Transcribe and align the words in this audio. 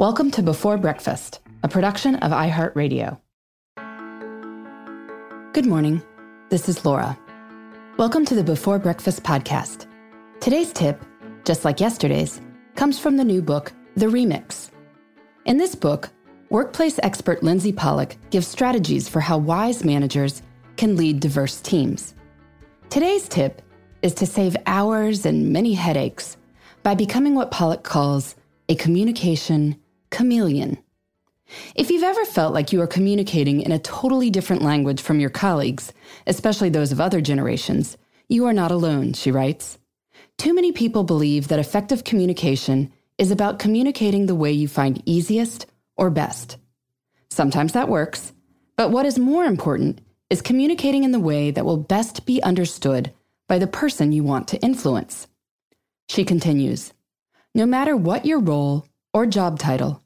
Welcome 0.00 0.30
to 0.30 0.42
Before 0.42 0.78
Breakfast, 0.78 1.40
a 1.62 1.68
production 1.68 2.14
of 2.14 2.32
iHeartRadio. 2.32 3.20
Good 5.52 5.66
morning. 5.66 6.00
This 6.48 6.70
is 6.70 6.86
Laura. 6.86 7.18
Welcome 7.98 8.24
to 8.24 8.34
the 8.34 8.42
Before 8.42 8.78
Breakfast 8.78 9.22
podcast. 9.22 9.86
Today's 10.40 10.72
tip, 10.72 11.04
just 11.44 11.66
like 11.66 11.80
yesterday's, 11.80 12.40
comes 12.76 12.98
from 12.98 13.18
the 13.18 13.24
new 13.24 13.42
book, 13.42 13.74
The 13.94 14.06
Remix. 14.06 14.70
In 15.44 15.58
this 15.58 15.74
book, 15.74 16.08
workplace 16.48 16.98
expert 17.02 17.42
Lindsey 17.42 17.70
Pollak 17.70 18.16
gives 18.30 18.46
strategies 18.46 19.06
for 19.06 19.20
how 19.20 19.36
wise 19.36 19.84
managers 19.84 20.40
can 20.78 20.96
lead 20.96 21.20
diverse 21.20 21.60
teams. 21.60 22.14
Today's 22.88 23.28
tip 23.28 23.60
is 24.00 24.14
to 24.14 24.24
save 24.24 24.56
hours 24.64 25.26
and 25.26 25.52
many 25.52 25.74
headaches 25.74 26.38
by 26.82 26.94
becoming 26.94 27.34
what 27.34 27.50
Pollak 27.50 27.82
calls 27.82 28.34
a 28.70 28.74
communication 28.76 29.76
chameleon. 30.10 30.78
If 31.74 31.90
you've 31.90 32.04
ever 32.04 32.24
felt 32.24 32.54
like 32.54 32.72
you 32.72 32.80
are 32.80 32.86
communicating 32.86 33.60
in 33.60 33.72
a 33.72 33.78
totally 33.78 34.30
different 34.30 34.62
language 34.62 35.00
from 35.00 35.20
your 35.20 35.30
colleagues, 35.30 35.92
especially 36.26 36.68
those 36.68 36.92
of 36.92 37.00
other 37.00 37.20
generations, 37.20 37.96
you 38.28 38.46
are 38.46 38.52
not 38.52 38.70
alone, 38.70 39.12
she 39.12 39.32
writes. 39.32 39.78
Too 40.38 40.54
many 40.54 40.72
people 40.72 41.02
believe 41.02 41.48
that 41.48 41.58
effective 41.58 42.04
communication 42.04 42.92
is 43.18 43.30
about 43.30 43.58
communicating 43.58 44.26
the 44.26 44.34
way 44.34 44.52
you 44.52 44.68
find 44.68 45.02
easiest 45.04 45.66
or 45.96 46.10
best. 46.10 46.56
Sometimes 47.28 47.72
that 47.72 47.88
works, 47.88 48.32
but 48.76 48.90
what 48.90 49.04
is 49.04 49.18
more 49.18 49.44
important 49.44 50.00
is 50.30 50.40
communicating 50.40 51.04
in 51.04 51.12
the 51.12 51.20
way 51.20 51.50
that 51.50 51.64
will 51.64 51.76
best 51.76 52.24
be 52.24 52.42
understood 52.42 53.12
by 53.48 53.58
the 53.58 53.66
person 53.66 54.12
you 54.12 54.22
want 54.22 54.48
to 54.48 54.60
influence. 54.60 55.26
She 56.08 56.24
continues 56.24 56.92
No 57.54 57.66
matter 57.66 57.96
what 57.96 58.24
your 58.24 58.38
role 58.38 58.86
or 59.12 59.26
job 59.26 59.58
title, 59.58 59.99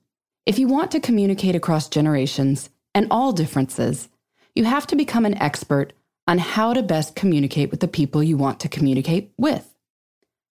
if 0.47 0.59
you 0.59 0.69
want 0.69 0.91
to 0.91 1.00
communicate 1.00 1.55
across 1.55 1.89
generations 1.89 2.69
and 2.95 3.06
all 3.11 3.33
differences, 3.33 4.09
you 4.55 4.64
have 4.64 4.87
to 4.89 4.97
become 4.97 5.25
an 5.25 5.41
expert 5.41 5.92
on 6.27 6.39
how 6.39 6.73
to 6.73 6.83
best 6.83 7.17
communicate 7.17 7.70
with 7.70 7.81
the 7.81 7.89
people 7.89 8.23
you 8.23 8.37
want 8.37 8.61
to 8.61 8.69
communicate 8.69 9.33
with. 9.39 9.75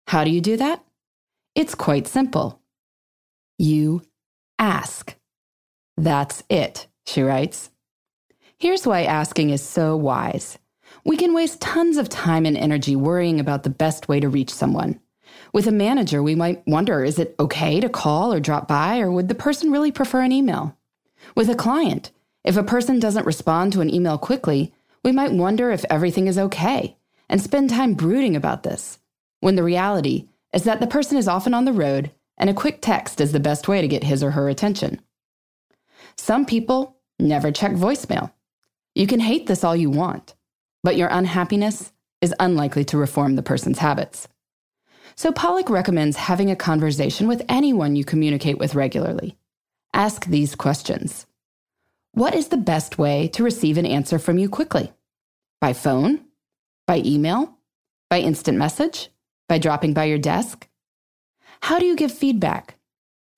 How 0.07 0.23
do 0.23 0.31
you 0.31 0.41
do 0.41 0.57
that? 0.57 0.83
It's 1.55 1.75
quite 1.75 2.07
simple. 2.07 2.61
You 3.57 4.01
ask. 4.57 5.15
That's 5.97 6.43
it, 6.49 6.87
she 7.05 7.21
writes. 7.21 7.69
Here's 8.57 8.87
why 8.87 9.03
asking 9.03 9.49
is 9.49 9.61
so 9.61 9.95
wise. 9.95 10.57
We 11.03 11.17
can 11.17 11.33
waste 11.33 11.61
tons 11.61 11.97
of 11.97 12.09
time 12.09 12.45
and 12.45 12.57
energy 12.57 12.95
worrying 12.95 13.39
about 13.39 13.63
the 13.63 13.69
best 13.69 14.07
way 14.07 14.19
to 14.19 14.29
reach 14.29 14.51
someone. 14.51 14.99
With 15.53 15.67
a 15.67 15.71
manager, 15.71 16.23
we 16.23 16.35
might 16.35 16.63
wonder 16.65 17.03
is 17.03 17.19
it 17.19 17.35
okay 17.39 17.79
to 17.79 17.89
call 17.89 18.33
or 18.33 18.39
drop 18.39 18.67
by, 18.67 18.99
or 18.99 19.11
would 19.11 19.27
the 19.27 19.35
person 19.35 19.71
really 19.71 19.91
prefer 19.91 20.21
an 20.21 20.31
email? 20.31 20.77
With 21.35 21.49
a 21.49 21.55
client, 21.55 22.11
if 22.43 22.57
a 22.57 22.63
person 22.63 22.99
doesn't 22.99 23.25
respond 23.25 23.73
to 23.73 23.81
an 23.81 23.93
email 23.93 24.17
quickly, 24.17 24.73
we 25.03 25.11
might 25.11 25.33
wonder 25.33 25.71
if 25.71 25.85
everything 25.89 26.27
is 26.27 26.37
okay 26.37 26.97
and 27.29 27.41
spend 27.41 27.69
time 27.69 27.93
brooding 27.93 28.35
about 28.35 28.63
this, 28.63 28.99
when 29.39 29.55
the 29.55 29.63
reality 29.63 30.27
is 30.53 30.63
that 30.63 30.79
the 30.79 30.87
person 30.87 31.17
is 31.17 31.27
often 31.27 31.53
on 31.53 31.65
the 31.65 31.73
road 31.73 32.11
and 32.37 32.49
a 32.49 32.53
quick 32.53 32.79
text 32.81 33.21
is 33.21 33.31
the 33.31 33.39
best 33.39 33.67
way 33.67 33.81
to 33.81 33.87
get 33.87 34.03
his 34.03 34.23
or 34.23 34.31
her 34.31 34.49
attention. 34.49 34.99
Some 36.17 36.45
people 36.45 36.97
never 37.19 37.51
check 37.51 37.71
voicemail. 37.71 38.31
You 38.95 39.07
can 39.07 39.19
hate 39.19 39.47
this 39.47 39.63
all 39.63 39.75
you 39.75 39.89
want, 39.89 40.35
but 40.83 40.97
your 40.97 41.07
unhappiness 41.09 41.91
is 42.19 42.33
unlikely 42.39 42.85
to 42.85 42.97
reform 42.97 43.35
the 43.35 43.43
person's 43.43 43.79
habits. 43.79 44.27
So 45.15 45.31
Pollak 45.31 45.69
recommends 45.69 46.17
having 46.17 46.49
a 46.49 46.55
conversation 46.55 47.27
with 47.27 47.43
anyone 47.49 47.95
you 47.95 48.05
communicate 48.05 48.57
with 48.57 48.75
regularly. 48.75 49.37
Ask 49.93 50.25
these 50.25 50.55
questions 50.55 51.25
What 52.13 52.35
is 52.35 52.47
the 52.47 52.57
best 52.57 52.97
way 52.97 53.27
to 53.29 53.43
receive 53.43 53.77
an 53.77 53.85
answer 53.85 54.19
from 54.19 54.37
you 54.37 54.49
quickly? 54.49 54.91
By 55.59 55.73
phone? 55.73 56.25
By 56.87 57.01
email? 57.05 57.57
By 58.09 58.19
instant 58.19 58.57
message? 58.57 59.09
By 59.47 59.57
dropping 59.57 59.93
by 59.93 60.05
your 60.05 60.17
desk? 60.17 60.67
How 61.61 61.77
do 61.77 61.85
you 61.85 61.95
give 61.95 62.11
feedback? 62.11 62.75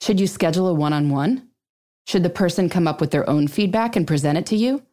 Should 0.01 0.19
you 0.19 0.27
schedule 0.27 0.67
a 0.67 0.73
one 0.73 0.93
on 0.93 1.09
one? 1.09 1.49
Should 2.05 2.23
the 2.23 2.29
person 2.29 2.69
come 2.69 2.87
up 2.87 3.01
with 3.01 3.11
their 3.11 3.29
own 3.29 3.47
feedback 3.47 3.95
and 3.95 4.07
present 4.07 4.37
it 4.37 4.45
to 4.47 4.55
you? 4.55 4.83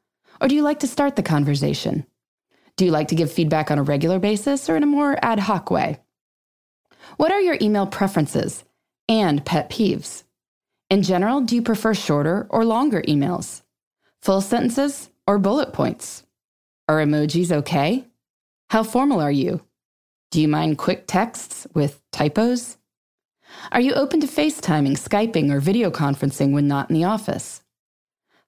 Or 0.40 0.48
do 0.48 0.54
you 0.54 0.62
like 0.62 0.80
to 0.80 0.86
start 0.86 1.16
the 1.16 1.22
conversation? 1.22 2.06
Do 2.76 2.84
you 2.84 2.90
like 2.90 3.08
to 3.08 3.14
give 3.14 3.32
feedback 3.32 3.70
on 3.70 3.78
a 3.78 3.82
regular 3.82 4.18
basis 4.18 4.70
or 4.70 4.76
in 4.76 4.82
a 4.82 4.86
more 4.86 5.18
ad 5.22 5.40
hoc 5.40 5.70
way? 5.70 5.98
What 7.16 7.32
are 7.32 7.40
your 7.40 7.58
email 7.60 7.86
preferences 7.86 8.64
and 9.08 9.44
pet 9.44 9.70
peeves? 9.70 10.24
In 10.88 11.02
general, 11.02 11.40
do 11.40 11.54
you 11.54 11.62
prefer 11.62 11.94
shorter 11.94 12.46
or 12.50 12.64
longer 12.64 13.02
emails? 13.02 13.62
Full 14.22 14.40
sentences 14.40 15.10
or 15.26 15.38
bullet 15.38 15.72
points? 15.72 16.24
Are 16.88 16.98
emojis 16.98 17.52
okay? 17.52 18.06
How 18.70 18.82
formal 18.82 19.20
are 19.20 19.30
you? 19.30 19.60
Do 20.30 20.40
you 20.40 20.48
mind 20.48 20.78
quick 20.78 21.06
texts 21.06 21.66
with 21.74 22.00
typos? 22.12 22.76
Are 23.72 23.80
you 23.80 23.94
open 23.94 24.20
to 24.20 24.26
FaceTiming, 24.26 24.92
Skyping, 24.92 25.52
or 25.52 25.60
video 25.60 25.90
conferencing 25.90 26.52
when 26.52 26.68
not 26.68 26.90
in 26.90 26.94
the 26.94 27.04
office? 27.04 27.62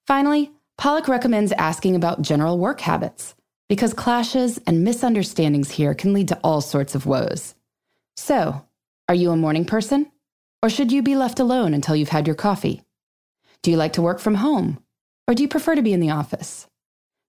Finally, 0.07 0.51
Pollak 0.79 1.07
recommends 1.07 1.51
asking 1.53 1.95
about 1.95 2.21
general 2.21 2.57
work 2.57 2.81
habits 2.81 3.35
because 3.69 3.93
clashes 3.93 4.59
and 4.67 4.83
misunderstandings 4.83 5.71
here 5.71 5.93
can 5.93 6.13
lead 6.13 6.27
to 6.29 6.39
all 6.43 6.61
sorts 6.61 6.95
of 6.95 7.05
woes. 7.05 7.55
So, 8.15 8.65
are 9.09 9.15
you 9.15 9.31
a 9.31 9.35
morning 9.35 9.65
person? 9.65 10.11
Or 10.61 10.69
should 10.69 10.91
you 10.91 11.01
be 11.01 11.15
left 11.15 11.39
alone 11.39 11.73
until 11.73 11.95
you've 11.95 12.09
had 12.09 12.27
your 12.27 12.35
coffee? 12.35 12.83
Do 13.61 13.71
you 13.71 13.77
like 13.77 13.93
to 13.93 14.01
work 14.01 14.19
from 14.19 14.35
home? 14.35 14.79
Or 15.27 15.33
do 15.33 15.43
you 15.43 15.49
prefer 15.49 15.75
to 15.75 15.81
be 15.81 15.93
in 15.93 15.99
the 15.99 16.11
office? 16.11 16.67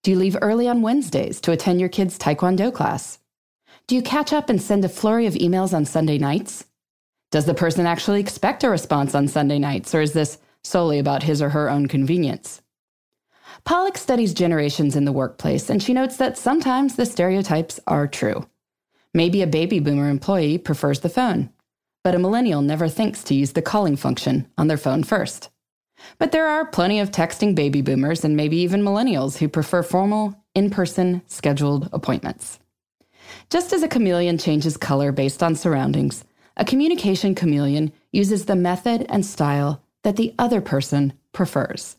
Do 0.02 0.10
you 0.10 0.18
leave 0.18 0.36
early 0.42 0.68
on 0.68 0.82
Wednesdays 0.82 1.40
to 1.42 1.52
attend 1.52 1.80
your 1.80 1.88
kids' 1.88 2.18
Taekwondo 2.18 2.72
class? 2.72 3.18
Do 3.86 3.94
you 3.94 4.02
catch 4.02 4.32
up 4.32 4.50
and 4.50 4.60
send 4.60 4.84
a 4.84 4.88
flurry 4.88 5.26
of 5.26 5.34
emails 5.34 5.72
on 5.72 5.84
Sunday 5.84 6.18
nights? 6.18 6.64
Does 7.30 7.46
the 7.46 7.54
person 7.54 7.86
actually 7.86 8.20
expect 8.20 8.62
a 8.62 8.70
response 8.70 9.14
on 9.14 9.26
Sunday 9.26 9.58
nights, 9.58 9.94
or 9.94 10.00
is 10.00 10.12
this 10.12 10.38
solely 10.62 10.98
about 10.98 11.24
his 11.24 11.42
or 11.42 11.50
her 11.50 11.68
own 11.68 11.86
convenience? 11.88 12.62
Pollak 13.64 13.96
studies 13.96 14.34
generations 14.34 14.94
in 14.94 15.04
the 15.04 15.12
workplace, 15.12 15.70
and 15.70 15.82
she 15.82 15.92
notes 15.92 16.16
that 16.18 16.38
sometimes 16.38 16.96
the 16.96 17.06
stereotypes 17.06 17.80
are 17.86 18.06
true. 18.06 18.46
Maybe 19.16 19.42
a 19.42 19.46
baby 19.46 19.78
boomer 19.78 20.08
employee 20.08 20.58
prefers 20.58 21.00
the 21.00 21.08
phone, 21.08 21.50
but 22.02 22.16
a 22.16 22.18
millennial 22.18 22.62
never 22.62 22.88
thinks 22.88 23.22
to 23.24 23.34
use 23.34 23.52
the 23.52 23.62
calling 23.62 23.94
function 23.94 24.48
on 24.58 24.66
their 24.66 24.76
phone 24.76 25.04
first. 25.04 25.50
But 26.18 26.32
there 26.32 26.48
are 26.48 26.66
plenty 26.66 26.98
of 26.98 27.12
texting 27.12 27.54
baby 27.54 27.80
boomers 27.80 28.24
and 28.24 28.36
maybe 28.36 28.56
even 28.56 28.82
millennials 28.82 29.38
who 29.38 29.48
prefer 29.48 29.84
formal, 29.84 30.34
in 30.52 30.68
person, 30.68 31.22
scheduled 31.28 31.88
appointments. 31.92 32.58
Just 33.50 33.72
as 33.72 33.84
a 33.84 33.88
chameleon 33.88 34.36
changes 34.36 34.76
color 34.76 35.12
based 35.12 35.44
on 35.44 35.54
surroundings, 35.54 36.24
a 36.56 36.64
communication 36.64 37.36
chameleon 37.36 37.92
uses 38.10 38.46
the 38.46 38.56
method 38.56 39.06
and 39.08 39.24
style 39.24 39.80
that 40.02 40.16
the 40.16 40.34
other 40.40 40.60
person 40.60 41.12
prefers. 41.32 41.96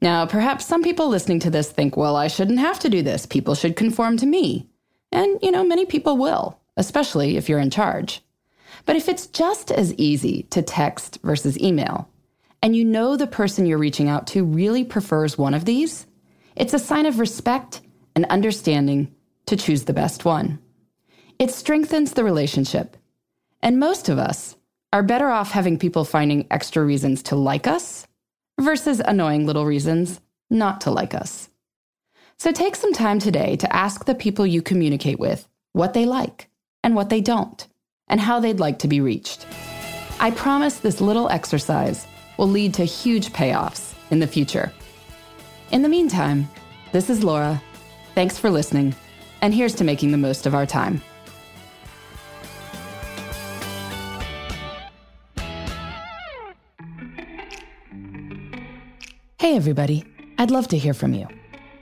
Now, 0.00 0.24
perhaps 0.24 0.64
some 0.64 0.82
people 0.82 1.08
listening 1.08 1.40
to 1.40 1.50
this 1.50 1.70
think, 1.70 1.98
well, 1.98 2.16
I 2.16 2.28
shouldn't 2.28 2.60
have 2.60 2.78
to 2.80 2.88
do 2.88 3.02
this. 3.02 3.26
People 3.26 3.54
should 3.54 3.76
conform 3.76 4.16
to 4.16 4.26
me. 4.26 4.69
And, 5.12 5.38
you 5.42 5.50
know, 5.50 5.64
many 5.64 5.86
people 5.86 6.16
will, 6.16 6.60
especially 6.76 7.36
if 7.36 7.48
you're 7.48 7.58
in 7.58 7.70
charge. 7.70 8.22
But 8.86 8.96
if 8.96 9.08
it's 9.08 9.26
just 9.26 9.70
as 9.70 9.94
easy 9.94 10.44
to 10.50 10.62
text 10.62 11.18
versus 11.22 11.58
email, 11.58 12.08
and 12.62 12.76
you 12.76 12.84
know 12.84 13.16
the 13.16 13.26
person 13.26 13.66
you're 13.66 13.78
reaching 13.78 14.08
out 14.08 14.26
to 14.28 14.44
really 14.44 14.84
prefers 14.84 15.38
one 15.38 15.54
of 15.54 15.64
these, 15.64 16.06
it's 16.56 16.74
a 16.74 16.78
sign 16.78 17.06
of 17.06 17.18
respect 17.18 17.80
and 18.14 18.24
understanding 18.26 19.14
to 19.46 19.56
choose 19.56 19.84
the 19.84 19.92
best 19.92 20.24
one. 20.24 20.58
It 21.38 21.50
strengthens 21.50 22.12
the 22.12 22.24
relationship. 22.24 22.96
And 23.62 23.80
most 23.80 24.08
of 24.08 24.18
us 24.18 24.56
are 24.92 25.02
better 25.02 25.28
off 25.28 25.52
having 25.52 25.78
people 25.78 26.04
finding 26.04 26.46
extra 26.50 26.84
reasons 26.84 27.22
to 27.24 27.36
like 27.36 27.66
us 27.66 28.06
versus 28.60 29.00
annoying 29.00 29.46
little 29.46 29.64
reasons 29.64 30.20
not 30.50 30.82
to 30.82 30.90
like 30.90 31.14
us. 31.14 31.48
So 32.40 32.52
take 32.52 32.74
some 32.74 32.94
time 32.94 33.18
today 33.18 33.56
to 33.56 33.70
ask 33.70 34.06
the 34.06 34.14
people 34.14 34.46
you 34.46 34.62
communicate 34.62 35.20
with 35.20 35.46
what 35.74 35.92
they 35.92 36.06
like 36.06 36.48
and 36.82 36.94
what 36.94 37.10
they 37.10 37.20
don't, 37.20 37.68
and 38.08 38.18
how 38.18 38.40
they'd 38.40 38.58
like 38.58 38.78
to 38.78 38.88
be 38.88 39.02
reached. 39.02 39.46
I 40.20 40.30
promise 40.30 40.78
this 40.78 41.02
little 41.02 41.28
exercise 41.28 42.06
will 42.38 42.48
lead 42.48 42.72
to 42.74 42.84
huge 42.86 43.34
payoffs 43.34 43.92
in 44.10 44.20
the 44.20 44.26
future. 44.26 44.72
In 45.70 45.82
the 45.82 45.90
meantime, 45.90 46.48
this 46.92 47.10
is 47.10 47.22
Laura. 47.22 47.62
Thanks 48.14 48.38
for 48.38 48.48
listening, 48.48 48.94
and 49.42 49.52
here's 49.52 49.74
to 49.74 49.84
making 49.84 50.10
the 50.10 50.16
most 50.16 50.46
of 50.46 50.54
our 50.54 50.64
time. 50.64 51.02
Hey, 59.38 59.56
everybody. 59.56 60.04
I'd 60.38 60.50
love 60.50 60.68
to 60.68 60.78
hear 60.78 60.94
from 60.94 61.12
you. 61.12 61.28